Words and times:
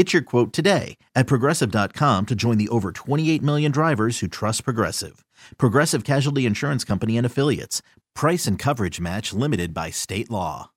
Get 0.00 0.14
your 0.14 0.22
quote 0.22 0.54
today 0.54 0.96
at 1.14 1.26
progressive.com 1.26 2.24
to 2.24 2.34
join 2.34 2.56
the 2.56 2.70
over 2.70 2.90
28 2.90 3.42
million 3.42 3.70
drivers 3.70 4.20
who 4.20 4.28
trust 4.28 4.64
Progressive. 4.64 5.26
Progressive 5.58 6.04
Casualty 6.04 6.46
Insurance 6.46 6.84
Company 6.84 7.18
and 7.18 7.26
Affiliates. 7.26 7.82
Price 8.14 8.46
and 8.46 8.58
coverage 8.58 8.98
match 8.98 9.34
limited 9.34 9.74
by 9.74 9.90
state 9.90 10.30
law. 10.30 10.70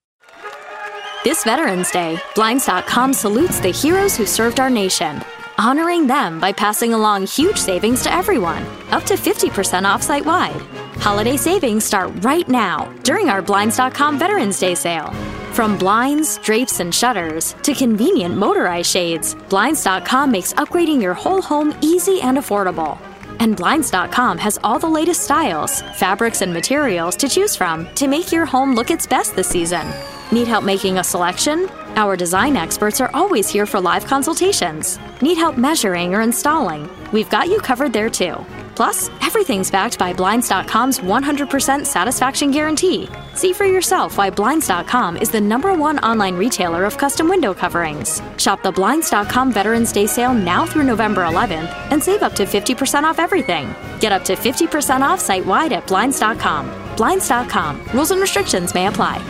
This 1.24 1.46
Veterans 1.46 1.90
Day, 1.90 2.20
Blinds.com 2.36 3.14
salutes 3.14 3.62
the 3.62 3.70
heroes 3.70 4.18
who 4.18 4.26
served 4.26 4.60
our 4.60 4.70
nation, 4.70 5.24
honoring 5.58 6.06
them 6.06 6.42
by 6.42 6.52
passing 6.52 6.94
along 6.94 7.28
huge 7.28 7.58
savings 7.58 8.04
to 8.04 8.14
everyone, 8.14 8.64
up 8.92 9.04
to 9.04 9.14
50% 9.14 9.86
off 9.86 10.04
site 10.04 10.26
wide. 10.26 10.62
Holiday 10.98 11.38
savings 11.38 11.86
start 11.86 12.12
right 12.26 12.50
now 12.50 12.92
during 13.04 13.30
our 13.30 13.42
Blinds.com 13.42 14.20
Veterans 14.20 14.60
Day 14.60 14.76
sale. 14.76 15.14
From 15.54 15.78
blinds, 15.78 16.40
drapes, 16.40 16.80
and 16.80 16.92
shutters 16.92 17.54
to 17.62 17.76
convenient 17.76 18.36
motorized 18.36 18.90
shades, 18.90 19.36
Blinds.com 19.50 20.32
makes 20.32 20.54
upgrading 20.54 21.00
your 21.00 21.14
whole 21.14 21.44
home 21.44 21.78
easy 21.80 22.20
and 22.22 22.40
affordable. 22.40 22.98
And 23.40 23.56
Blinds.com 23.56 24.40
has 24.40 24.58
all 24.64 24.80
the 24.80 24.88
latest 24.88 25.22
styles, 25.22 25.84
fabrics, 25.94 26.42
and 26.42 26.52
materials 26.52 27.16
to 27.18 27.30
choose 27.30 27.56
from 27.56 27.88
to 27.94 28.08
make 28.08 28.32
your 28.32 28.48
home 28.48 28.74
look 28.74 28.90
its 28.90 29.06
best 29.06 29.36
this 29.36 29.48
season. 29.48 29.86
Need 30.32 30.48
help 30.48 30.66
making 30.66 30.98
a 30.98 31.04
selection? 31.04 31.70
Our 31.98 32.16
design 32.16 32.58
experts 32.58 33.00
are 33.00 33.12
always 33.14 33.48
here 33.48 33.68
for 33.68 33.80
live 33.80 34.08
consultations. 34.08 34.98
Need 35.22 35.38
help 35.38 35.56
measuring 35.56 36.16
or 36.16 36.22
installing? 36.22 36.90
We've 37.12 37.30
got 37.30 37.48
you 37.48 37.60
covered 37.60 37.94
there 37.94 38.10
too. 38.10 38.44
Plus, 38.76 39.10
everything's 39.22 39.70
backed 39.72 39.98
by 40.00 40.14
Blinds.com's 40.14 41.00
100% 41.00 41.86
satisfaction 41.86 42.52
guarantee. 42.52 43.10
See 43.34 43.54
for 43.54 43.66
yourself 43.66 44.18
why 44.18 44.30
Blinds.com 44.30 45.18
is 45.18 45.30
the 45.32 45.42
number 45.42 45.74
one 45.74 46.00
online 46.00 46.36
retailer 46.36 46.86
of 46.86 46.98
custom 46.98 47.28
window 47.30 47.54
coverings. 47.54 48.22
Shop 48.38 48.62
the 48.64 48.72
Blinds.com 48.72 49.52
Veterans 49.52 49.92
Day 49.92 50.08
sale 50.08 50.34
now 50.34 50.66
through 50.66 50.84
November 50.84 51.26
11th 51.26 51.70
and 51.92 52.02
save 52.02 52.24
up 52.24 52.34
to 52.34 52.44
50% 52.46 53.04
off 53.04 53.20
everything. 53.20 53.74
Get 54.00 54.12
up 54.12 54.24
to 54.26 54.34
50% 54.34 55.02
off 55.02 55.20
site 55.20 55.46
wide 55.46 55.74
at 55.74 55.88
Blinds.com. 55.88 56.72
Blinds.com. 56.96 57.84
Rules 57.94 58.12
and 58.12 58.22
restrictions 58.22 58.74
may 58.74 58.88
apply. 58.88 59.22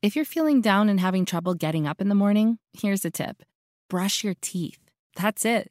If 0.00 0.14
you're 0.14 0.24
feeling 0.24 0.60
down 0.60 0.88
and 0.88 1.00
having 1.00 1.24
trouble 1.24 1.54
getting 1.54 1.86
up 1.86 2.00
in 2.00 2.08
the 2.08 2.14
morning, 2.14 2.58
here's 2.72 3.04
a 3.04 3.10
tip 3.10 3.42
brush 3.88 4.22
your 4.22 4.34
teeth. 4.40 4.78
That's 5.16 5.44
it. 5.44 5.70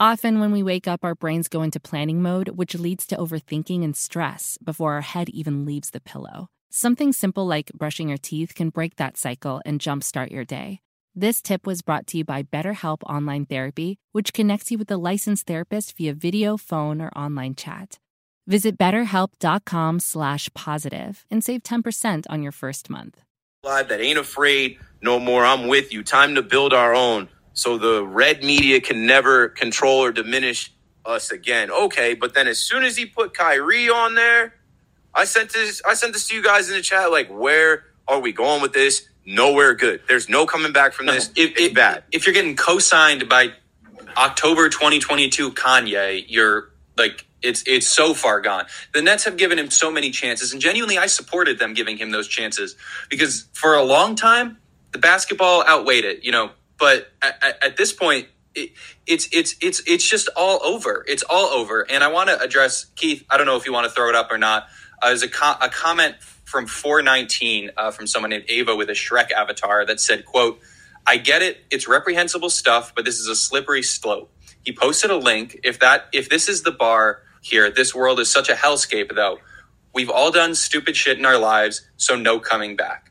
Often, 0.00 0.38
when 0.38 0.52
we 0.52 0.62
wake 0.62 0.86
up, 0.86 1.04
our 1.04 1.16
brains 1.16 1.48
go 1.48 1.62
into 1.62 1.80
planning 1.80 2.22
mode, 2.22 2.50
which 2.50 2.76
leads 2.76 3.04
to 3.08 3.16
overthinking 3.16 3.82
and 3.82 3.96
stress 3.96 4.56
before 4.62 4.92
our 4.94 5.00
head 5.00 5.28
even 5.30 5.64
leaves 5.64 5.90
the 5.90 6.00
pillow. 6.00 6.46
Something 6.70 7.12
simple 7.12 7.48
like 7.48 7.72
brushing 7.72 8.08
your 8.08 8.18
teeth 8.18 8.54
can 8.54 8.68
break 8.68 8.94
that 8.94 9.16
cycle 9.16 9.60
and 9.66 9.80
jumpstart 9.80 10.30
your 10.30 10.44
day. 10.44 10.78
This 11.16 11.42
tip 11.42 11.66
was 11.66 11.82
brought 11.82 12.06
to 12.08 12.18
you 12.18 12.24
by 12.24 12.44
BetterHelp 12.44 12.98
Online 13.06 13.44
Therapy, 13.44 13.98
which 14.12 14.32
connects 14.32 14.70
you 14.70 14.78
with 14.78 14.88
a 14.92 14.96
licensed 14.96 15.48
therapist 15.48 15.96
via 15.96 16.14
video, 16.14 16.56
phone, 16.56 17.00
or 17.00 17.08
online 17.16 17.56
chat. 17.56 17.98
Visit 18.46 18.78
betterhelp.com 18.78 19.98
slash 19.98 20.48
positive 20.54 21.26
and 21.28 21.42
save 21.42 21.64
10% 21.64 22.24
on 22.30 22.40
your 22.40 22.52
first 22.52 22.88
month. 22.88 23.20
Live 23.64 23.88
that 23.88 24.00
ain't 24.00 24.18
afraid 24.18 24.78
no 25.02 25.18
more. 25.18 25.44
I'm 25.44 25.66
with 25.66 25.92
you. 25.92 26.04
Time 26.04 26.36
to 26.36 26.42
build 26.42 26.72
our 26.72 26.94
own 26.94 27.28
so 27.58 27.76
the 27.76 28.06
red 28.06 28.44
media 28.44 28.80
can 28.80 29.04
never 29.04 29.48
control 29.48 29.98
or 30.04 30.12
diminish 30.12 30.72
us 31.04 31.32
again. 31.32 31.72
Okay, 31.72 32.14
but 32.14 32.32
then 32.32 32.46
as 32.46 32.58
soon 32.58 32.84
as 32.84 32.96
he 32.96 33.04
put 33.04 33.34
Kyrie 33.34 33.90
on 33.90 34.14
there, 34.14 34.54
I 35.12 35.24
sent 35.24 35.52
this 35.52 35.82
I 35.84 35.94
sent 35.94 36.12
this 36.12 36.28
to 36.28 36.36
you 36.36 36.42
guys 36.42 36.68
in 36.68 36.76
the 36.76 36.82
chat 36.82 37.10
like 37.10 37.28
where 37.28 37.84
are 38.06 38.20
we 38.20 38.32
going 38.32 38.62
with 38.62 38.74
this? 38.74 39.08
Nowhere 39.26 39.74
good. 39.74 40.02
There's 40.06 40.28
no 40.28 40.46
coming 40.46 40.72
back 40.72 40.92
from 40.92 41.06
this. 41.06 41.30
If, 41.34 41.50
it's 41.50 41.60
if, 41.60 41.74
bad. 41.74 42.04
if 42.12 42.26
you're 42.26 42.32
getting 42.32 42.54
co-signed 42.54 43.28
by 43.28 43.52
October 44.16 44.68
2022 44.68 45.50
Kanye, 45.50 46.24
you're 46.28 46.70
like 46.96 47.26
it's 47.42 47.64
it's 47.66 47.88
so 47.88 48.14
far 48.14 48.40
gone. 48.40 48.66
The 48.94 49.02
Nets 49.02 49.24
have 49.24 49.36
given 49.36 49.58
him 49.58 49.70
so 49.70 49.90
many 49.90 50.12
chances, 50.12 50.52
and 50.52 50.62
genuinely, 50.62 50.96
I 50.96 51.06
supported 51.06 51.58
them 51.58 51.74
giving 51.74 51.96
him 51.96 52.12
those 52.12 52.28
chances 52.28 52.76
because 53.10 53.48
for 53.52 53.74
a 53.74 53.82
long 53.82 54.14
time 54.14 54.58
the 54.92 54.98
basketball 54.98 55.66
outweighed 55.66 56.04
it. 56.04 56.22
You 56.22 56.30
know, 56.32 56.50
but 56.78 57.12
at, 57.22 57.62
at 57.62 57.76
this 57.76 57.92
point, 57.92 58.28
it, 58.54 58.70
it's 59.06 59.28
it's 59.32 59.56
it's 59.60 59.82
it's 59.86 60.08
just 60.08 60.28
all 60.36 60.60
over. 60.64 61.04
It's 61.08 61.22
all 61.22 61.46
over. 61.46 61.82
And 61.90 62.02
I 62.02 62.08
want 62.08 62.28
to 62.28 62.40
address 62.40 62.86
Keith. 62.96 63.24
I 63.30 63.36
don't 63.36 63.46
know 63.46 63.56
if 63.56 63.66
you 63.66 63.72
want 63.72 63.84
to 63.86 63.90
throw 63.90 64.08
it 64.08 64.14
up 64.14 64.30
or 64.30 64.38
not. 64.38 64.68
Uh, 65.02 65.08
there's 65.08 65.22
a, 65.22 65.30
a 65.60 65.68
comment 65.68 66.16
from 66.44 66.66
419 66.66 67.70
uh, 67.76 67.90
from 67.90 68.06
someone 68.06 68.30
named 68.30 68.44
Ava 68.48 68.74
with 68.74 68.88
a 68.88 68.94
Shrek 68.94 69.32
avatar 69.32 69.84
that 69.86 70.00
said, 70.00 70.24
"quote 70.24 70.60
I 71.06 71.16
get 71.16 71.42
it. 71.42 71.64
It's 71.70 71.88
reprehensible 71.88 72.50
stuff, 72.50 72.94
but 72.94 73.04
this 73.04 73.18
is 73.18 73.28
a 73.28 73.36
slippery 73.36 73.82
slope." 73.82 74.32
He 74.64 74.72
posted 74.72 75.10
a 75.10 75.16
link. 75.16 75.60
If 75.62 75.80
that 75.80 76.08
if 76.12 76.28
this 76.28 76.48
is 76.48 76.62
the 76.62 76.72
bar 76.72 77.22
here, 77.42 77.70
this 77.70 77.94
world 77.94 78.20
is 78.20 78.30
such 78.30 78.48
a 78.48 78.54
hellscape. 78.54 79.14
Though 79.14 79.38
we've 79.94 80.10
all 80.10 80.30
done 80.30 80.54
stupid 80.54 80.96
shit 80.96 81.18
in 81.18 81.24
our 81.24 81.38
lives, 81.38 81.88
so 81.96 82.16
no 82.16 82.40
coming 82.40 82.76
back. 82.76 83.08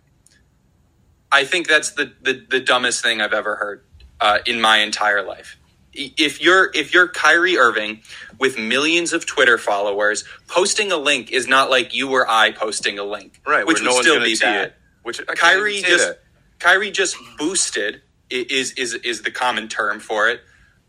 I 1.31 1.43
think 1.45 1.67
that's 1.67 1.91
the 1.91 2.11
the, 2.21 2.45
the 2.49 2.59
dumbest 2.59 3.01
thing 3.03 3.21
I've 3.21 3.33
ever 3.33 3.55
heard 3.55 3.83
uh, 4.21 4.39
in 4.45 4.61
my 4.61 4.77
entire 4.79 5.23
life. 5.23 5.57
If 5.93 6.41
you're 6.41 6.71
if 6.75 6.93
you're 6.93 7.07
Kyrie 7.07 7.57
Irving 7.57 8.01
with 8.39 8.57
millions 8.57 9.13
of 9.13 9.25
Twitter 9.25 9.57
followers, 9.57 10.23
posting 10.47 10.91
a 10.91 10.97
link 10.97 11.31
is 11.31 11.47
not 11.47 11.69
like 11.71 11.93
you 11.95 12.11
or 12.11 12.29
I 12.29 12.51
posting 12.51 12.99
a 12.99 13.03
link, 13.03 13.41
Right, 13.47 13.65
Which 13.65 13.81
no 13.81 13.89
would 13.89 13.93
one's 13.95 14.05
still 14.05 14.23
be 14.23 14.35
bad. 14.37 14.65
it, 14.67 14.75
which- 15.03 15.25
Kyrie 15.25 15.81
just 15.81 16.07
that. 16.07 16.19
Kyrie 16.59 16.91
just 16.91 17.15
boosted 17.37 18.01
is 18.29 18.71
is 18.73 18.93
is 18.95 19.21
the 19.23 19.31
common 19.31 19.67
term 19.67 19.99
for 19.99 20.29
it. 20.29 20.41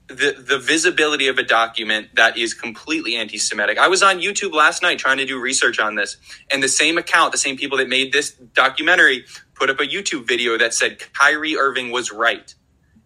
The 0.08 0.32
the 0.38 0.58
visibility 0.58 1.28
of 1.28 1.38
a 1.38 1.42
document 1.42 2.08
that 2.14 2.36
is 2.38 2.52
completely 2.54 3.16
anti-Semitic. 3.16 3.78
I 3.78 3.88
was 3.88 4.02
on 4.02 4.20
YouTube 4.20 4.52
last 4.54 4.82
night 4.82 4.98
trying 4.98 5.18
to 5.18 5.26
do 5.26 5.38
research 5.40 5.78
on 5.78 5.94
this, 5.96 6.16
and 6.50 6.62
the 6.62 6.68
same 6.68 6.96
account, 6.98 7.32
the 7.32 7.38
same 7.38 7.56
people 7.58 7.76
that 7.78 7.88
made 7.90 8.12
this 8.12 8.30
documentary, 8.32 9.24
put 9.58 9.70
up 9.70 9.80
a 9.80 9.84
YouTube 9.86 10.28
video 10.28 10.58
that 10.58 10.74
said 10.74 11.00
Kyrie 11.14 11.56
Irving 11.56 11.90
was 11.90 12.12
right, 12.12 12.54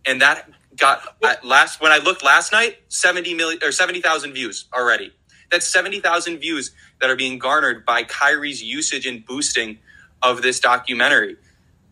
and 0.07 0.21
that 0.23 0.51
got 0.77 1.03
last 1.45 1.81
when 1.83 1.93
I 1.93 1.99
looked 1.99 2.25
last 2.25 2.53
night, 2.53 2.79
seventy 2.89 3.35
million 3.35 3.61
or 3.65 3.73
seventy 3.73 4.01
thousand 4.03 4.35
views 4.35 4.67
already. 4.75 5.13
That's 5.51 5.67
seventy 5.67 6.01
thousand 6.01 6.39
views 6.41 6.73
that 7.01 7.11
are 7.11 7.17
being 7.17 7.39
garnered 7.39 7.87
by 7.87 8.05
Kyrie's 8.05 8.63
usage 8.63 9.07
and 9.07 9.25
boosting 9.27 9.79
of 10.23 10.43
this 10.43 10.61
documentary. 10.61 11.37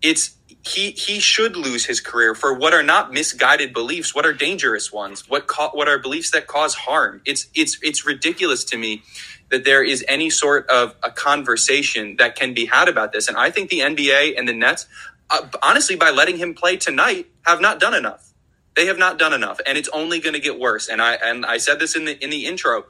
It's 0.03 0.37
he 0.65 0.93
he 0.93 1.21
should 1.21 1.57
lose 1.57 1.87
his 1.87 2.01
career 2.01 2.35
for 2.35 2.55
what 2.55 2.75
are 2.75 2.83
not 2.85 3.13
misguided 3.13 3.73
beliefs, 3.73 4.15
what 4.15 4.27
are 4.27 4.33
dangerous 4.35 4.93
ones, 4.93 5.29
what 5.29 5.47
ca- 5.49 5.71
what 5.73 5.89
are 5.89 5.99
beliefs 5.99 6.31
that 6.33 6.47
cause 6.49 6.75
harm. 6.75 7.23
It's 7.27 7.49
it's 7.55 7.79
it's 7.83 8.07
ridiculous 8.07 8.65
to 8.67 8.79
me 8.79 9.03
that 9.51 9.65
there 9.65 9.83
is 9.83 10.05
any 10.09 10.31
sort 10.31 10.69
of 10.69 10.95
a 11.03 11.11
conversation 11.11 12.17
that 12.17 12.37
can 12.37 12.55
be 12.55 12.67
had 12.67 12.89
about 12.89 13.13
this. 13.13 13.29
And 13.29 13.37
I 13.37 13.51
think 13.51 13.69
the 13.69 13.81
NBA 13.81 14.39
and 14.39 14.49
the 14.49 14.53
Nets, 14.53 14.87
uh, 15.29 15.47
honestly, 15.63 15.97
by 15.97 16.11
letting 16.11 16.39
him 16.39 16.55
play 16.55 16.77
tonight, 16.77 17.27
have 17.43 17.61
not 17.61 17.81
done 17.81 17.95
enough. 17.95 18.33
They 18.77 18.87
have 18.87 18.99
not 18.99 19.19
done 19.19 19.33
enough, 19.33 19.61
and 19.67 19.77
it's 19.77 19.89
only 19.89 20.21
going 20.21 20.35
to 20.35 20.41
get 20.41 20.59
worse. 20.59 20.89
And 20.89 21.03
I 21.03 21.15
and 21.15 21.45
I 21.45 21.59
said 21.59 21.81
this 21.81 21.97
in 21.97 22.05
the 22.05 22.23
in 22.23 22.31
the 22.31 22.47
intro. 22.47 22.85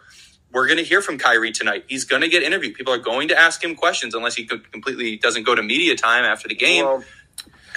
We're 0.53 0.67
going 0.67 0.79
to 0.79 0.85
hear 0.85 1.01
from 1.01 1.17
Kyrie 1.17 1.53
tonight. 1.53 1.85
He's 1.89 2.05
going 2.05 2.23
to 2.23 2.29
get 2.29 2.43
interviewed. 2.43 2.75
People 2.75 2.93
are 2.93 2.99
going 2.99 3.29
to 3.29 3.39
ask 3.39 3.63
him 3.63 3.77
questions 3.77 4.15
unless 4.15 4.35
he 4.35 4.45
completely 4.45 5.17
doesn't 5.17 5.45
go 5.45 5.55
to 5.55 5.63
media 5.63 5.97
time 5.97 6.25
after 6.25 6.49
the 6.49 6.57
game. 6.57 6.85
Well, 6.85 7.05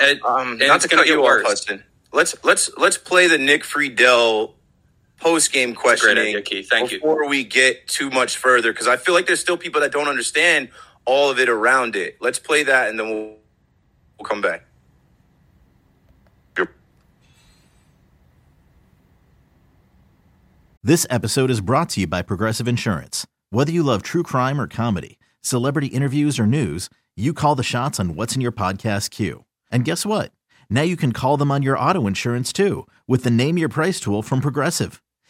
and, 0.02 0.22
um, 0.24 0.52
and 0.54 0.60
not 0.60 0.78
it's 0.78 0.86
to 0.86 0.90
going 0.90 1.04
cut 1.04 1.08
you 1.08 1.24
off, 1.24 1.44
Hudson. 1.44 1.84
Let's 2.12 2.36
let's 2.44 2.70
let's 2.78 2.98
play 2.98 3.28
the 3.28 3.38
Nick 3.38 3.64
Friedell 3.64 4.54
post 5.24 5.54
game 5.54 5.74
questioning. 5.74 6.28
idea, 6.28 6.42
Keith. 6.42 6.70
Thank 6.70 6.92
you. 6.92 7.00
before 7.00 7.28
we 7.28 7.44
get 7.44 7.88
too 7.88 8.10
much 8.10 8.38
further, 8.38 8.74
because 8.74 8.88
I 8.88 8.98
feel 8.98 9.14
like 9.14 9.26
there's 9.26 9.40
still 9.40 9.58
people 9.58 9.82
that 9.82 9.92
don't 9.92 10.08
understand 10.08 10.70
all 11.06 11.30
of 11.30 11.40
it 11.40 11.50
around 11.50 11.96
it. 11.96 12.18
Let's 12.20 12.40
play 12.40 12.64
that, 12.64 12.90
and 12.90 13.00
then 13.00 13.10
we'll 13.10 13.36
we'll 14.18 14.26
come 14.26 14.42
back. 14.42 14.66
This 20.86 21.08
episode 21.10 21.50
is 21.50 21.62
brought 21.62 21.88
to 21.92 22.02
you 22.02 22.08
by 22.08 22.24
Progressive 22.24 22.68
Insurance. 22.68 23.26
Whether 23.52 23.72
you 23.72 23.84
love 23.84 24.04
true 24.04 24.22
crime 24.22 24.60
or 24.60 24.68
comedy, 24.68 25.18
celebrity 25.40 25.88
interviews 25.88 26.38
or 26.38 26.46
news, 26.46 26.90
you 27.16 27.34
call 27.34 27.56
the 27.56 27.64
shots 27.64 28.02
on 28.02 28.16
what's 28.16 28.36
in 28.36 28.42
your 28.42 28.52
podcast 28.52 29.10
queue. 29.10 29.46
And 29.72 29.86
guess 29.86 30.06
what? 30.06 30.34
Now 30.70 30.82
you 30.82 30.98
can 30.98 31.14
call 31.14 31.38
them 31.38 31.52
on 31.52 31.62
your 31.62 31.80
auto 31.80 32.06
insurance 32.08 32.52
too 32.52 32.86
with 33.08 33.24
the 33.24 33.32
Name 33.32 33.58
Your 33.58 33.70
Price 33.70 34.00
tool 34.02 34.22
from 34.22 34.42
Progressive. 34.42 35.03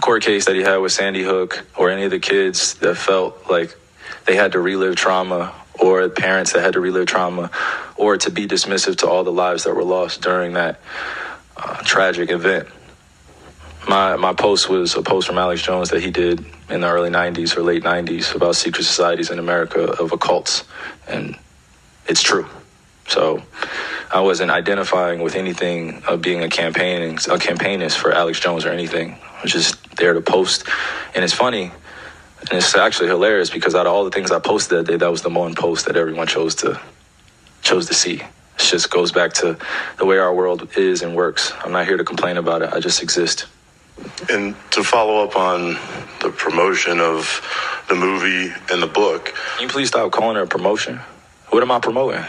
court 0.00 0.22
case 0.22 0.44
that 0.46 0.54
he 0.54 0.62
had 0.62 0.78
with 0.78 0.92
Sandy 0.92 1.22
Hook, 1.22 1.64
or 1.76 1.90
any 1.90 2.04
of 2.04 2.10
the 2.10 2.18
kids 2.18 2.74
that 2.74 2.96
felt 2.96 3.50
like 3.50 3.76
they 4.26 4.36
had 4.36 4.52
to 4.52 4.60
relive 4.60 4.96
trauma, 4.96 5.52
or 5.78 6.08
parents 6.08 6.52
that 6.52 6.62
had 6.62 6.74
to 6.74 6.80
relive 6.80 7.06
trauma, 7.06 7.50
or 7.96 8.16
to 8.16 8.30
be 8.30 8.46
dismissive 8.46 8.96
to 8.96 9.08
all 9.08 9.24
the 9.24 9.32
lives 9.32 9.64
that 9.64 9.74
were 9.74 9.84
lost 9.84 10.22
during 10.22 10.54
that 10.54 10.80
uh, 11.56 11.76
tragic 11.82 12.30
event. 12.30 12.68
My 13.88 14.16
my 14.16 14.32
post 14.32 14.68
was 14.68 14.94
a 14.94 15.02
post 15.02 15.26
from 15.26 15.38
Alex 15.38 15.62
Jones 15.62 15.90
that 15.90 16.02
he 16.02 16.10
did 16.10 16.44
in 16.70 16.80
the 16.80 16.88
early 16.88 17.10
'90s 17.10 17.56
or 17.56 17.62
late 17.62 17.82
'90s 17.82 18.34
about 18.34 18.56
secret 18.56 18.84
societies 18.84 19.30
in 19.30 19.38
America 19.38 19.82
of 19.82 20.10
occults, 20.10 20.64
and 21.06 21.36
it's 22.06 22.22
true. 22.22 22.46
So 23.08 23.42
I 24.14 24.20
wasn't 24.20 24.52
identifying 24.52 25.22
with 25.22 25.34
anything 25.34 26.04
of 26.06 26.22
being 26.22 26.44
a 26.44 26.48
campaigning 26.48 27.16
a 27.16 27.36
campaignist 27.36 27.96
for 27.96 28.12
Alex 28.12 28.38
Jones 28.38 28.64
or 28.64 28.70
anything. 28.70 29.18
I 29.38 29.42
was 29.42 29.50
just 29.50 29.96
there 29.96 30.12
to 30.12 30.20
post, 30.20 30.68
and 31.16 31.24
it's 31.24 31.32
funny, 31.32 31.72
and 32.38 32.52
it's 32.52 32.76
actually 32.76 33.08
hilarious 33.08 33.50
because 33.50 33.74
out 33.74 33.86
of 33.88 33.92
all 33.92 34.04
the 34.04 34.12
things 34.12 34.30
I 34.30 34.38
posted 34.38 34.78
that 34.78 34.86
day, 34.86 34.96
that 34.98 35.10
was 35.10 35.22
the 35.22 35.30
one 35.30 35.56
post 35.56 35.86
that 35.86 35.96
everyone 35.96 36.28
chose 36.28 36.54
to 36.56 36.80
chose 37.62 37.88
to 37.88 37.94
see. 37.94 38.20
It 38.20 38.58
just 38.58 38.88
goes 38.88 39.10
back 39.10 39.32
to 39.34 39.58
the 39.98 40.04
way 40.06 40.18
our 40.18 40.32
world 40.32 40.68
is 40.76 41.02
and 41.02 41.16
works. 41.16 41.52
I'm 41.64 41.72
not 41.72 41.84
here 41.88 41.96
to 41.96 42.04
complain 42.04 42.36
about 42.36 42.62
it. 42.62 42.72
I 42.72 42.78
just 42.78 43.02
exist. 43.02 43.46
And 44.30 44.54
to 44.70 44.84
follow 44.84 45.24
up 45.24 45.34
on 45.34 45.76
the 46.20 46.30
promotion 46.30 47.00
of 47.00 47.42
the 47.88 47.96
movie 47.96 48.54
and 48.70 48.80
the 48.80 48.86
book, 48.86 49.34
Can 49.56 49.62
you 49.62 49.68
please 49.68 49.88
stop 49.88 50.12
calling 50.12 50.36
it 50.36 50.42
a 50.42 50.46
promotion? 50.46 51.00
What 51.48 51.64
am 51.64 51.72
I 51.72 51.80
promoting? 51.80 52.24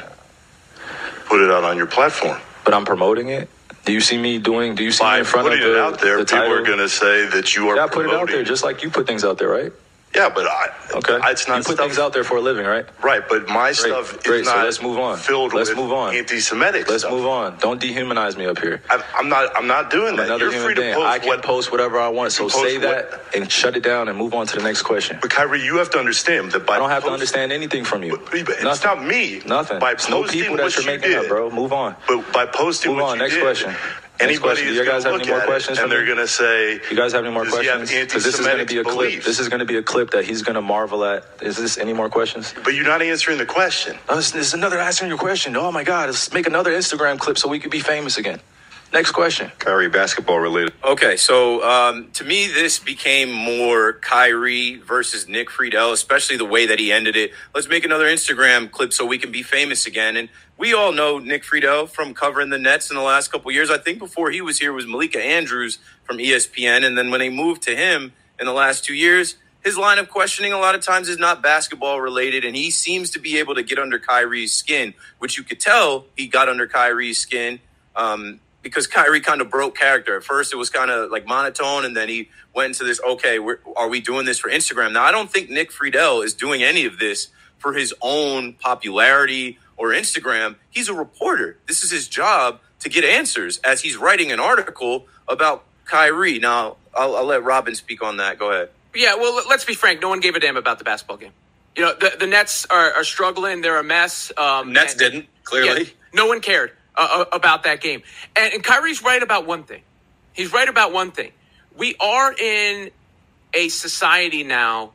Put 1.26 1.42
it 1.42 1.52
out 1.52 1.64
on 1.64 1.78
your 1.78 1.88
platform. 1.88 2.40
But 2.64 2.74
I'm 2.74 2.86
promoting 2.86 3.30
it. 3.30 3.50
Do 3.86 3.94
you 3.94 4.02
see 4.02 4.18
me 4.18 4.40
doing? 4.40 4.74
Do 4.74 4.84
you 4.84 4.92
see 4.92 5.04
me 5.04 5.20
in 5.20 5.26
front 5.26 5.48
of 5.48 5.60
the, 5.60 5.72
it 5.74 5.78
out 5.78 6.02
there, 6.02 6.18
the 6.18 6.26
people 6.26 6.40
title? 6.40 6.54
are 6.54 6.64
going 6.64 6.80
to 6.80 6.90
say 6.90 7.28
that 7.28 7.56
you 7.56 7.70
are 7.70 7.76
Yeah, 7.76 7.86
I 7.86 7.88
put 7.88 8.06
it 8.08 8.14
out 8.14 8.28
there 8.28 8.44
just 8.44 8.64
like 8.64 8.82
you 8.82 8.90
put 8.90 9.06
things 9.06 9.24
out 9.24 9.38
there, 9.38 9.50
right? 9.50 9.72
Yeah, 10.16 10.30
but 10.30 10.46
I, 10.48 10.68
Okay. 10.96 11.20
it's 11.32 11.48
not 11.48 11.58
you 11.58 11.64
put 11.64 11.74
stuff, 11.76 11.88
things 11.88 12.00
out 12.00 12.14
there 12.14 12.24
for 12.24 12.38
a 12.38 12.42
living, 12.42 12.66
right? 12.66 12.86
right. 13.04 13.22
But 13.28 13.48
my 13.50 13.74
stuff 13.74 14.24
Great. 14.24 14.42
is 14.42 14.48
So 14.48 14.56
not 14.56 14.64
let's 14.66 14.82
move 14.82 14.98
on. 14.98 15.18
filled 15.18 15.54
Let's 15.54 15.70
with 15.70 15.78
move 15.78 15.92
on. 15.92 16.16
anti-Semitic 16.16 16.88
Let's 16.90 17.04
stuff. 17.04 17.12
move 17.14 17.26
on. 17.28 17.58
Don't 17.58 17.82
dehumanize 17.82 18.38
me 18.38 18.46
up 18.46 18.60
here. 18.60 18.82
I, 18.90 19.04
I'm 19.18 19.28
not. 19.30 19.56
I'm 19.58 19.68
not 19.68 19.90
doing 19.92 20.12
I'm 20.12 20.16
that. 20.18 20.26
another 20.28 20.46
You're 20.46 20.54
human 20.54 20.68
free 20.68 20.76
to 20.76 20.82
being. 20.82 20.94
post 20.96 21.08
I 21.08 21.20
can 21.20 21.28
what. 21.28 21.44
post 21.44 21.72
whatever 21.72 22.00
I 22.00 22.08
want. 22.08 22.32
So 22.32 22.48
say 22.48 22.78
that 22.78 23.12
what- 23.12 23.36
and 23.36 23.52
shut 23.52 23.76
it 23.76 23.84
down 23.84 24.08
and 24.08 24.18
move 24.18 24.34
on 24.34 24.48
to 24.48 24.56
the 24.58 24.64
next 24.64 24.84
question. 24.84 25.20
But 25.22 25.32
Kyrie, 25.32 25.64
you 25.64 25.78
have 25.78 25.90
to 25.92 26.00
understand 26.00 26.54
that 26.54 26.66
by 26.66 26.76
I 26.76 26.80
don't 26.80 26.90
have 26.90 27.04
to 27.04 27.12
understand 27.12 27.52
anything 27.52 27.84
from 27.84 28.04
you. 28.04 28.18
But- 28.18 28.46
but 28.46 28.56
it's 28.60 28.84
not 28.84 29.04
me. 29.04 29.42
Nothing. 29.46 29.80
By 29.80 29.92
It's 29.92 30.10
no 30.10 30.24
people 30.24 30.56
that 30.58 30.74
you're 30.76 30.84
you 30.86 30.92
making 30.92 31.10
did, 31.12 31.20
up, 31.20 31.28
bro. 31.28 31.50
Move 31.50 31.74
on. 31.74 31.96
But 32.08 32.32
by 32.32 32.46
posting 32.46 32.92
Move 32.94 33.02
what 33.02 33.12
on. 33.12 33.18
Next 33.18 33.34
did, 33.36 33.44
question. 33.44 33.76
Anybody 34.20 34.40
question. 34.40 34.68
Do 34.68 34.74
you 34.74 34.86
guys 34.86 35.04
have 35.04 35.16
any 35.16 35.28
more 35.30 35.42
questions 35.42 35.80
and 35.80 35.92
they're 35.92 36.06
going 36.06 36.18
to 36.18 36.28
say, 36.28 36.80
You 36.90 36.96
guys 36.96 37.14
have 37.14 37.26
any 37.26 37.34
more 37.34 37.44
Does 37.46 37.58
he 37.60 37.66
have 37.68 37.78
questions? 37.80 38.06
Because 38.08 38.24
this 38.24 38.40
is 38.40 38.46
going 38.46 38.60
to 38.60 38.66
be 38.66 38.78
a 38.78 38.80
anti-Semitic 38.80 39.14
clip. 39.14 39.24
This 39.24 39.40
is 39.40 39.50
going 39.50 39.60
to 39.60 39.66
be 39.66 39.78
a 39.78 39.84
clip 39.84 40.12
that 40.12 40.26
he's 40.26 40.42
going 40.42 40.56
to 40.56 40.62
marvel 40.62 41.04
at. 41.06 41.26
Is 41.42 41.58
this 41.58 41.78
any 41.78 41.94
more 41.94 42.10
questions? 42.10 42.54
But 42.64 42.74
you're 42.76 42.86
not 42.86 43.02
answering 43.02 43.38
the 43.38 43.46
question. 43.46 43.98
Oh, 44.10 44.16
this 44.16 44.32
this 44.32 44.48
is 44.48 44.54
another 44.54 44.80
answering 44.80 45.10
your 45.10 45.18
question. 45.18 45.56
Oh 45.56 45.72
my 45.72 45.84
God, 45.84 46.10
let's 46.10 46.32
make 46.34 46.48
another 46.48 46.72
Instagram 46.72 47.20
clip 47.20 47.38
so 47.38 47.50
we 47.50 47.60
could 47.60 47.72
be 47.72 47.80
famous 47.82 48.18
again. 48.18 48.40
Next 48.96 49.12
question. 49.12 49.52
Kyrie, 49.60 49.90
basketball 49.90 50.40
related. 50.40 50.72
Okay, 50.82 51.18
so 51.18 51.62
um, 51.70 52.12
to 52.14 52.24
me, 52.24 52.48
this 52.48 52.80
became 52.80 53.30
more 53.30 53.92
Kyrie 53.92 54.78
versus 54.78 55.28
Nick 55.28 55.50
Friedell, 55.50 55.92
especially 55.92 56.38
the 56.38 56.46
way 56.46 56.66
that 56.68 56.80
he 56.80 56.94
ended 56.94 57.18
it. 57.18 57.34
Let's 57.54 57.68
make 57.68 57.84
another 57.84 58.06
Instagram 58.06 58.72
clip 58.72 58.94
so 58.94 59.06
we 59.06 59.18
can 59.18 59.34
be 59.34 59.44
famous 59.44 59.86
again. 59.86 60.16
And 60.16 60.30
we 60.58 60.74
all 60.74 60.94
know 60.94 61.20
Nick 61.20 61.44
Friedell 61.44 61.90
from 61.90 62.14
covering 62.14 62.52
the 62.52 62.58
Nets 62.58 62.90
in 62.90 62.96
the 62.96 63.04
last 63.04 63.34
couple 63.34 63.52
years. 63.52 63.70
I 63.70 63.80
think 63.80 64.00
before 64.00 64.32
he 64.32 64.40
was 64.40 64.60
here 64.60 64.72
was 64.72 64.88
Malika 64.88 65.22
Andrews 65.22 65.78
from 66.06 66.18
ESPN, 66.18 66.86
and 66.86 66.98
then 66.98 67.12
when 67.12 67.20
they 67.20 67.30
moved 67.30 67.64
to 67.64 67.76
him 67.76 68.14
in 68.40 68.46
the 68.46 68.54
last 68.54 68.86
two 68.86 68.94
years, 68.94 69.36
his 69.62 69.78
line 69.78 70.00
of 70.00 70.10
questioning 70.10 70.54
a 70.54 70.58
lot 70.58 70.74
of 70.74 70.80
times 70.80 71.10
is 71.10 71.18
not 71.18 71.44
basketball 71.44 72.00
related, 72.00 72.46
and 72.46 72.56
he 72.56 72.72
seems 72.72 73.10
to 73.10 73.20
be 73.20 73.40
able 73.40 73.56
to 73.56 73.64
get 73.64 73.78
under 73.78 74.00
Kyrie's 74.00 74.54
skin, 74.54 74.94
which 75.20 75.38
you 75.38 75.44
could 75.44 75.60
tell 75.60 76.06
he 76.16 76.28
got 76.28 76.48
under 76.48 76.66
Kyrie's 76.66 77.20
skin. 77.20 77.60
Um, 77.94 78.40
because 78.66 78.88
Kyrie 78.88 79.22
kind 79.22 79.42
of 79.42 79.52
broke 79.52 79.78
character. 79.78 80.18
At 80.18 80.24
first, 80.24 80.52
it 80.52 80.56
was 80.56 80.72
kind 80.72 80.90
of 80.90 81.12
like 81.12 81.28
monotone, 81.28 81.86
and 81.86 81.96
then 81.96 82.10
he 82.10 82.30
went 82.56 82.70
into 82.72 82.84
this. 82.84 83.00
Okay, 83.00 83.38
we're, 83.38 83.60
are 83.78 83.88
we 83.88 84.02
doing 84.02 84.26
this 84.26 84.40
for 84.40 84.50
Instagram? 84.50 84.92
Now, 84.92 85.04
I 85.04 85.12
don't 85.12 85.32
think 85.32 85.52
Nick 85.52 85.72
Friedell 85.72 86.26
is 86.26 86.34
doing 86.34 86.64
any 86.64 86.86
of 86.86 86.98
this 86.98 87.28
for 87.60 87.74
his 87.74 87.94
own 88.02 88.54
popularity 88.54 89.60
or 89.78 89.90
Instagram. 89.90 90.56
He's 90.72 90.90
a 90.90 90.96
reporter. 90.96 91.60
This 91.68 91.84
is 91.84 91.92
his 91.92 92.08
job 92.08 92.60
to 92.80 92.90
get 92.90 93.04
answers 93.04 93.60
as 93.60 93.84
he's 93.84 93.98
writing 93.98 94.32
an 94.32 94.40
article 94.40 95.06
about 95.28 95.64
Kyrie. 95.86 96.40
Now, 96.40 96.78
I'll, 96.96 97.16
I'll 97.18 97.26
let 97.26 97.44
Robin 97.44 97.76
speak 97.76 98.02
on 98.04 98.18
that. 98.18 98.40
Go 98.40 98.50
ahead. 98.50 98.70
Yeah, 98.96 99.14
well, 99.14 99.44
let's 99.48 99.64
be 99.66 99.76
frank. 99.76 100.02
No 100.02 100.10
one 100.10 100.22
gave 100.22 100.34
a 100.34 100.40
damn 100.40 100.58
about 100.58 100.80
the 100.80 100.86
basketball 100.86 101.18
game. 101.18 101.34
You 101.76 101.84
know, 101.84 101.94
the, 101.94 102.16
the 102.18 102.26
Nets 102.26 102.66
are, 102.72 102.94
are 102.94 103.04
struggling. 103.04 103.62
They're 103.62 103.78
a 103.80 103.84
mess. 103.84 104.32
Um, 104.36 104.74
Nets 104.74 104.94
and- 104.94 105.00
didn't 105.00 105.26
clearly. 105.44 105.84
Yeah, 105.84 105.90
no 106.16 106.26
one 106.26 106.42
cared 106.42 106.72
uh, 106.98 107.26
uh, 107.32 107.36
about 107.36 107.64
that 107.64 107.82
game. 107.82 108.04
And, 108.36 108.54
and 108.54 108.64
Kyrie's 108.64 109.04
right 109.04 109.22
about 109.22 109.46
one 109.46 109.64
thing. 109.64 109.82
He's 110.34 110.52
right 110.52 110.68
about 110.68 110.92
one 110.92 111.12
thing. 111.12 111.32
We 111.78 111.96
are 112.00 112.34
in 112.34 112.92
a 113.54 113.70
society 113.70 114.44
now 114.44 114.92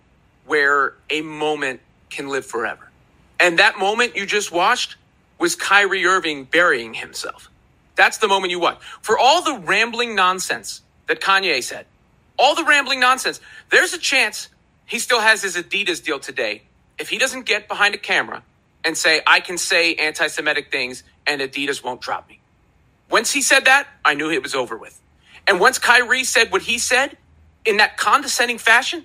where 0.46 0.94
a 1.08 1.20
moment 1.22 1.80
can 2.10 2.28
live 2.28 2.44
forever. 2.44 2.90
And 3.38 3.58
that 3.58 3.78
moment 3.78 4.16
you 4.16 4.26
just 4.26 4.52
watched 4.52 4.96
was 5.38 5.56
Kyrie 5.56 6.04
Irving 6.04 6.44
burying 6.44 6.94
himself. 6.94 7.50
That's 7.96 8.18
the 8.18 8.28
moment 8.28 8.50
you 8.50 8.60
watch. 8.60 8.78
For 9.00 9.18
all 9.18 9.42
the 9.42 9.58
rambling 9.58 10.14
nonsense 10.14 10.82
that 11.06 11.20
Kanye 11.20 11.62
said, 11.62 11.86
all 12.38 12.54
the 12.54 12.64
rambling 12.64 13.00
nonsense, 13.00 13.40
there's 13.70 13.92
a 13.92 13.98
chance 13.98 14.48
he 14.86 14.98
still 14.98 15.20
has 15.20 15.42
his 15.42 15.56
Adidas 15.56 16.02
deal 16.02 16.18
today 16.18 16.62
if 16.98 17.08
he 17.08 17.18
doesn't 17.18 17.46
get 17.46 17.68
behind 17.68 17.94
a 17.94 17.98
camera 17.98 18.42
and 18.84 18.96
say, 18.96 19.22
I 19.26 19.40
can 19.40 19.58
say 19.58 19.94
anti 19.94 20.26
Semitic 20.26 20.70
things 20.70 21.02
and 21.26 21.40
Adidas 21.40 21.82
won't 21.82 22.00
drop 22.00 22.28
me. 22.28 22.40
Once 23.10 23.32
he 23.32 23.42
said 23.42 23.64
that, 23.64 23.88
I 24.04 24.14
knew 24.14 24.30
it 24.30 24.42
was 24.42 24.54
over 24.54 24.76
with. 24.76 25.00
And 25.46 25.58
once 25.58 25.78
Kyrie 25.78 26.24
said 26.24 26.52
what 26.52 26.62
he 26.62 26.78
said 26.78 27.16
in 27.64 27.78
that 27.78 27.96
condescending 27.96 28.58
fashion 28.58 29.04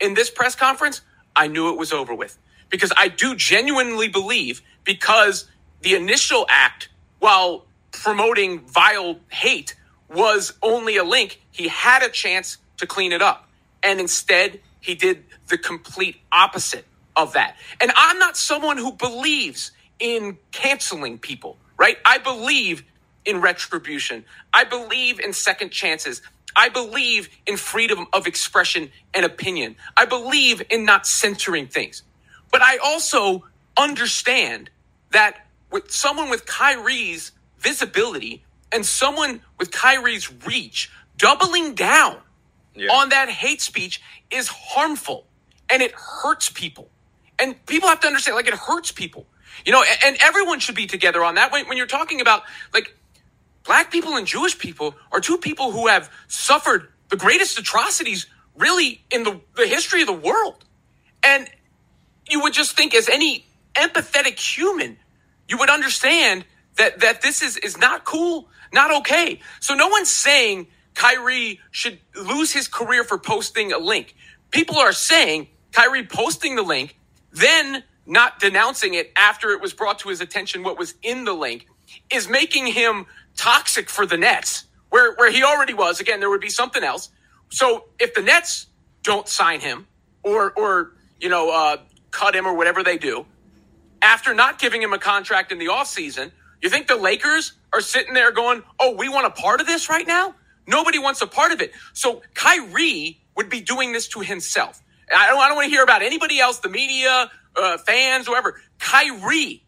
in 0.00 0.14
this 0.14 0.30
press 0.30 0.54
conference, 0.54 1.02
I 1.36 1.48
knew 1.48 1.70
it 1.70 1.78
was 1.78 1.92
over 1.92 2.14
with. 2.14 2.38
Because 2.70 2.92
I 2.96 3.08
do 3.08 3.34
genuinely 3.34 4.08
believe, 4.08 4.62
because 4.84 5.48
the 5.82 5.94
initial 5.94 6.46
act, 6.48 6.88
while 7.18 7.66
promoting 7.90 8.60
vile 8.60 9.16
hate, 9.28 9.76
was 10.08 10.54
only 10.62 10.96
a 10.96 11.04
link, 11.04 11.40
he 11.50 11.68
had 11.68 12.02
a 12.02 12.08
chance 12.08 12.58
to 12.78 12.86
clean 12.86 13.12
it 13.12 13.20
up. 13.20 13.48
And 13.82 14.00
instead, 14.00 14.60
he 14.80 14.94
did 14.94 15.24
the 15.48 15.58
complete 15.58 16.16
opposite 16.30 16.86
of 17.14 17.34
that. 17.34 17.56
And 17.80 17.92
I'm 17.94 18.18
not 18.18 18.36
someone 18.36 18.78
who 18.78 18.92
believes 18.92 19.72
in 20.02 20.36
canceling 20.50 21.16
people, 21.16 21.56
right? 21.78 21.96
I 22.04 22.18
believe 22.18 22.82
in 23.24 23.40
retribution. 23.40 24.24
I 24.52 24.64
believe 24.64 25.20
in 25.20 25.32
second 25.32 25.70
chances. 25.70 26.20
I 26.56 26.68
believe 26.68 27.28
in 27.46 27.56
freedom 27.56 28.08
of 28.12 28.26
expression 28.26 28.90
and 29.14 29.24
opinion. 29.24 29.76
I 29.96 30.04
believe 30.04 30.60
in 30.70 30.84
not 30.84 31.06
censoring 31.06 31.68
things. 31.68 32.02
But 32.50 32.62
I 32.62 32.78
also 32.78 33.44
understand 33.76 34.70
that 35.12 35.46
with 35.70 35.92
someone 35.92 36.28
with 36.30 36.46
Kyrie's 36.46 37.30
visibility 37.60 38.42
and 38.72 38.84
someone 38.84 39.40
with 39.58 39.70
Kyrie's 39.70 40.32
reach, 40.44 40.90
doubling 41.16 41.74
down 41.74 42.18
yeah. 42.74 42.92
on 42.92 43.10
that 43.10 43.28
hate 43.28 43.60
speech 43.62 44.02
is 44.32 44.48
harmful 44.48 45.26
and 45.70 45.80
it 45.80 45.92
hurts 45.92 46.50
people. 46.50 46.88
And 47.38 47.64
people 47.66 47.88
have 47.88 48.00
to 48.00 48.08
understand, 48.08 48.36
like, 48.36 48.48
it 48.48 48.54
hurts 48.54 48.90
people. 48.90 49.26
You 49.64 49.72
know, 49.72 49.84
and, 50.04 50.16
everyone 50.22 50.60
should 50.60 50.74
be 50.74 50.86
together 50.86 51.22
on 51.22 51.36
that. 51.36 51.52
When, 51.52 51.66
when 51.68 51.76
you're 51.76 51.86
talking 51.86 52.20
about, 52.20 52.42
like, 52.72 52.94
black 53.64 53.90
people 53.90 54.16
and 54.16 54.26
Jewish 54.26 54.58
people 54.58 54.94
are 55.10 55.20
two 55.20 55.38
people 55.38 55.70
who 55.72 55.86
have 55.86 56.10
suffered 56.28 56.88
the 57.08 57.16
greatest 57.16 57.58
atrocities 57.58 58.26
really 58.56 59.02
in 59.10 59.24
the, 59.24 59.40
the 59.56 59.66
history 59.66 60.00
of 60.00 60.06
the 60.06 60.12
world. 60.12 60.64
And 61.22 61.48
you 62.28 62.40
would 62.40 62.52
just 62.52 62.76
think, 62.76 62.94
as 62.94 63.08
any 63.08 63.46
empathetic 63.74 64.38
human, 64.38 64.96
you 65.48 65.58
would 65.58 65.70
understand 65.70 66.44
that 66.76 67.00
that 67.00 67.22
this 67.22 67.42
is 67.42 67.56
is 67.58 67.76
not 67.76 68.04
cool, 68.04 68.48
not 68.72 68.90
okay. 69.00 69.40
So 69.60 69.74
no 69.74 69.88
one's 69.88 70.10
saying 70.10 70.68
Kyrie 70.94 71.60
should 71.70 71.98
lose 72.16 72.52
his 72.52 72.68
career 72.68 73.04
for 73.04 73.18
posting 73.18 73.72
a 73.72 73.78
link. 73.78 74.14
People 74.50 74.78
are 74.78 74.92
saying 74.92 75.48
Kyrie 75.72 76.06
posting 76.06 76.56
the 76.56 76.62
link, 76.62 76.98
then 77.32 77.82
not 78.06 78.40
denouncing 78.40 78.94
it 78.94 79.12
after 79.16 79.50
it 79.50 79.60
was 79.60 79.72
brought 79.74 80.00
to 80.00 80.10
his 80.10 80.20
attention 80.20 80.62
what 80.62 80.78
was 80.78 80.94
in 81.02 81.24
the 81.24 81.34
link 81.34 81.66
is 82.10 82.28
making 82.28 82.68
him 82.68 83.06
toxic 83.36 83.90
for 83.90 84.06
the 84.06 84.16
Nets, 84.18 84.64
where 84.90 85.14
where 85.16 85.30
he 85.32 85.42
already 85.44 85.74
was. 85.74 86.00
Again, 86.00 86.20
there 86.20 86.30
would 86.30 86.40
be 86.40 86.50
something 86.50 86.84
else. 86.84 87.10
So 87.50 87.86
if 88.00 88.14
the 88.14 88.22
Nets 88.22 88.68
don't 89.02 89.28
sign 89.28 89.60
him 89.60 89.88
or 90.22 90.52
or 90.52 90.92
you 91.20 91.28
know 91.30 91.50
uh, 91.50 91.78
cut 92.12 92.36
him 92.36 92.46
or 92.46 92.54
whatever 92.54 92.82
they 92.82 92.98
do, 92.98 93.26
after 94.02 94.34
not 94.34 94.58
giving 94.58 94.82
him 94.82 94.92
a 94.92 94.98
contract 94.98 95.52
in 95.52 95.58
the 95.58 95.66
offseason, 95.66 96.32
you 96.62 96.70
think 96.70 96.88
the 96.88 96.96
Lakers 96.96 97.54
are 97.72 97.80
sitting 97.82 98.14
there 98.14 98.32
going, 98.32 98.62
"Oh, 98.80 98.96
we 98.96 99.08
want 99.08 99.26
a 99.26 99.30
part 99.30 99.60
of 99.60 99.66
this 99.66 99.88
right 99.90 100.06
now"? 100.06 100.34
Nobody 100.66 100.98
wants 100.98 101.22
a 101.22 101.28
part 101.28 101.52
of 101.52 101.60
it. 101.62 101.72
So 101.94 102.22
Kyrie 102.34 103.20
would 103.36 103.50
be 103.50 103.60
doing 103.60 103.92
this 103.92 104.08
to 104.10 104.20
himself. 104.20 104.82
I 105.14 105.28
don't, 105.28 105.40
I 105.40 105.48
don't 105.48 105.56
want 105.56 105.66
to 105.66 105.70
hear 105.70 105.82
about 105.84 106.02
anybody 106.02 106.40
else, 106.40 106.60
the 106.60 106.70
media, 106.70 107.30
uh, 107.56 107.78
fans, 107.78 108.26
whoever. 108.26 108.60
Kyrie, 108.78 109.64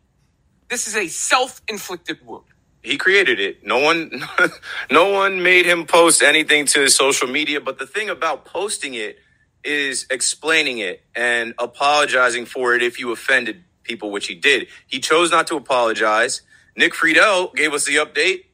this 0.69 0.88
is 0.88 0.97
a 0.97 1.09
self-inflicted 1.09 2.26
wound. 2.26 2.45
He 2.83 2.99
created 2.99 3.41
it. 3.41 3.67
No 3.67 3.79
one, 3.81 4.23
no 4.91 5.11
one 5.11 5.43
made 5.43 5.67
him 5.67 5.87
post 5.87 6.23
anything 6.23 6.67
to 6.67 6.83
his 6.83 6.97
social 6.97 7.29
media. 7.29 7.61
But 7.61 7.79
the 7.79 7.87
thing 7.87 8.11
about 8.11 8.45
posting 8.45 8.95
it 8.95 9.19
is 9.64 10.07
explaining 10.11 10.79
it 10.79 11.03
and 11.14 11.55
apologizing 11.59 12.47
for 12.47 12.75
it 12.75 12.83
if 12.83 12.99
you 13.00 13.12
offended 13.12 13.64
people, 13.85 14.11
which 14.11 14.26
he 14.29 14.35
did. 14.35 14.69
He 14.87 15.00
chose 15.00 15.31
not 15.31 15.47
to 15.49 15.57
apologize. 15.57 16.43
Nick 16.76 16.95
Friedell 16.95 17.55
gave 17.55 17.73
us 17.75 17.87
the 17.87 17.97
update 17.97 18.45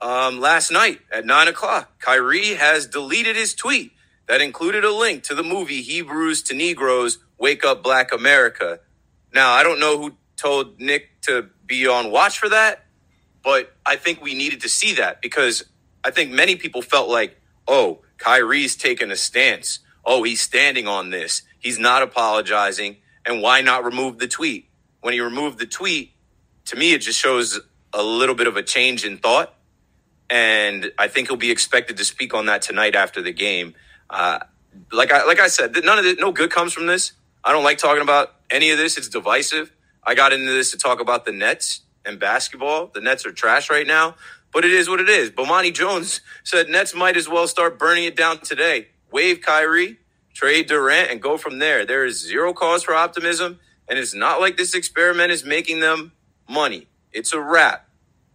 um, 0.00 0.40
last 0.40 0.70
night 0.72 1.00
at 1.12 1.26
nine 1.26 1.48
o'clock. 1.48 2.00
Kyrie 2.00 2.54
has 2.54 2.86
deleted 2.86 3.36
his 3.36 3.54
tweet 3.54 3.92
that 4.28 4.40
included 4.40 4.84
a 4.84 4.92
link 4.92 5.24
to 5.24 5.34
the 5.34 5.42
movie 5.42 5.82
Hebrews 5.82 6.42
to 6.42 6.54
Negroes 6.54 7.18
Wake 7.38 7.64
Up 7.64 7.82
Black 7.82 8.12
America. 8.12 8.80
Now, 9.34 9.52
I 9.52 9.62
don't 9.62 9.80
know 9.80 9.98
who 9.98 10.12
told 10.36 10.80
Nick 10.80 11.20
to 11.22 11.48
be 11.66 11.86
on 11.86 12.10
watch 12.10 12.38
for 12.38 12.48
that, 12.48 12.84
but 13.42 13.74
I 13.84 13.96
think 13.96 14.22
we 14.22 14.34
needed 14.34 14.60
to 14.62 14.68
see 14.68 14.94
that 14.94 15.20
because 15.22 15.64
I 16.04 16.10
think 16.10 16.30
many 16.30 16.56
people 16.56 16.82
felt 16.82 17.08
like, 17.08 17.40
oh, 17.66 18.02
Kyrie's 18.18 18.76
taking 18.76 19.10
a 19.10 19.16
stance. 19.16 19.80
Oh, 20.04 20.22
he's 20.22 20.40
standing 20.40 20.86
on 20.86 21.10
this. 21.10 21.42
He's 21.58 21.78
not 21.78 22.02
apologizing. 22.02 22.96
And 23.26 23.42
why 23.42 23.60
not 23.62 23.84
remove 23.84 24.18
the 24.18 24.28
tweet? 24.28 24.68
When 25.00 25.14
he 25.14 25.20
removed 25.20 25.58
the 25.58 25.66
tweet, 25.66 26.12
to 26.66 26.76
me, 26.76 26.92
it 26.92 26.98
just 26.98 27.18
shows 27.18 27.60
a 27.92 28.02
little 28.02 28.34
bit 28.34 28.46
of 28.46 28.56
a 28.56 28.62
change 28.62 29.04
in 29.04 29.18
thought. 29.18 29.54
And 30.30 30.92
I 30.98 31.08
think 31.08 31.28
he'll 31.28 31.36
be 31.36 31.50
expected 31.50 31.96
to 31.96 32.04
speak 32.04 32.34
on 32.34 32.46
that 32.46 32.62
tonight 32.62 32.94
after 32.94 33.22
the 33.22 33.32
game. 33.32 33.74
Uh, 34.10 34.40
like 34.92 35.12
I 35.12 35.24
like 35.24 35.40
I 35.40 35.48
said, 35.48 35.76
none 35.84 35.98
of 35.98 36.06
it, 36.06 36.18
no 36.20 36.32
good 36.32 36.50
comes 36.50 36.72
from 36.72 36.86
this. 36.86 37.12
I 37.44 37.52
don't 37.52 37.64
like 37.64 37.78
talking 37.78 38.02
about 38.02 38.34
any 38.50 38.70
of 38.70 38.78
this. 38.78 38.96
It's 38.96 39.08
divisive. 39.08 39.72
I 40.04 40.14
got 40.14 40.32
into 40.32 40.52
this 40.52 40.70
to 40.72 40.78
talk 40.78 41.00
about 41.00 41.24
the 41.24 41.32
Nets 41.32 41.82
and 42.04 42.18
basketball. 42.18 42.90
The 42.92 43.00
Nets 43.00 43.26
are 43.26 43.32
trash 43.32 43.70
right 43.70 43.86
now, 43.86 44.16
but 44.52 44.64
it 44.64 44.72
is 44.72 44.88
what 44.88 45.00
it 45.00 45.08
is. 45.08 45.30
Bomani 45.30 45.72
Jones 45.72 46.20
said 46.44 46.68
Nets 46.68 46.94
might 46.94 47.16
as 47.16 47.28
well 47.28 47.46
start 47.46 47.78
burning 47.78 48.04
it 48.04 48.16
down 48.16 48.40
today. 48.40 48.88
Wave 49.12 49.40
Kyrie, 49.40 49.98
trade 50.34 50.66
Durant, 50.66 51.10
and 51.10 51.20
go 51.20 51.36
from 51.36 51.58
there. 51.58 51.84
There 51.84 52.04
is 52.04 52.20
zero 52.20 52.52
cause 52.52 52.82
for 52.82 52.94
optimism, 52.94 53.58
and 53.88 53.98
it's 53.98 54.14
not 54.14 54.40
like 54.40 54.56
this 54.56 54.74
experiment 54.74 55.32
is 55.32 55.44
making 55.44 55.80
them 55.80 56.12
money. 56.48 56.86
It's 57.12 57.32
a 57.32 57.40
wrap. 57.40 57.88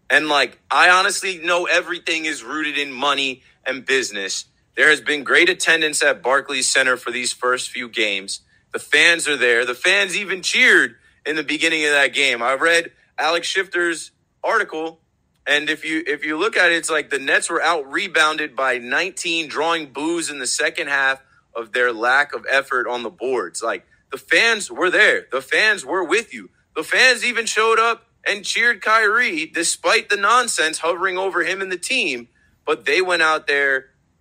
And 0.10 0.28
like, 0.28 0.60
I 0.70 0.90
honestly 0.90 1.40
know 1.40 1.66
everything 1.66 2.26
is 2.26 2.44
rooted 2.44 2.78
in 2.78 2.92
money 2.92 3.42
and 3.66 3.86
business. 3.86 4.46
There 4.76 4.90
has 4.90 5.02
been 5.02 5.24
great 5.24 5.50
attendance 5.50 6.02
at 6.02 6.24
Barclays 6.24 6.70
Center 6.70 6.98
for 6.98 7.12
these 7.12 7.32
first 7.32 7.70
few 7.70 7.88
games. 7.88 8.42
The 8.72 8.80
fans 8.80 9.28
are 9.28 9.38
there. 9.38 9.66
The 9.66 9.76
fans 9.76 10.18
even 10.18 10.42
cheered 10.42 10.96
in 11.26 11.36
the 11.36 11.44
beginning 11.44 11.86
of 11.86 11.92
that 11.92 12.14
game. 12.14 12.42
I 12.42 12.54
read 12.56 12.92
Alex 13.18 13.48
Schiffer's 13.48 14.12
article, 14.44 15.00
and 15.46 15.70
if 15.70 15.86
you 15.86 16.04
if 16.08 16.26
you 16.26 16.38
look 16.38 16.58
at 16.58 16.72
it, 16.72 16.76
it's 16.76 16.90
like 16.90 17.12
the 17.12 17.20
Nets 17.20 17.50
were 17.50 17.62
out 17.62 17.90
rebounded 17.92 18.56
by 18.56 18.80
19, 18.80 19.48
drawing 19.48 19.94
boos 19.94 20.32
in 20.32 20.40
the 20.40 20.48
second 20.48 20.88
half 20.88 21.22
of 21.56 21.74
their 21.74 21.94
lack 21.94 22.34
of 22.34 22.46
effort 22.50 22.88
on 22.88 23.04
the 23.04 23.12
boards. 23.12 23.62
Like 23.62 23.86
the 24.12 24.18
fans 24.18 24.72
were 24.72 24.90
there. 24.90 25.28
The 25.32 25.42
fans 25.42 25.86
were 25.86 26.04
with 26.04 26.34
you. 26.34 26.50
The 26.76 26.84
fans 26.84 27.24
even 27.24 27.46
showed 27.46 27.78
up 27.80 28.08
and 28.28 28.44
cheered 28.44 28.82
Kyrie 28.82 29.46
despite 29.46 30.10
the 30.10 30.18
nonsense 30.18 30.80
hovering 30.80 31.18
over 31.18 31.44
him 31.44 31.62
and 31.62 31.72
the 31.72 31.78
team. 31.78 32.30
But 32.66 32.86
they 32.86 33.02
went 33.02 33.22
out 33.22 33.46
there 33.46 33.88